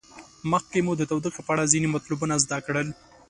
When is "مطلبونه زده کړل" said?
1.95-2.87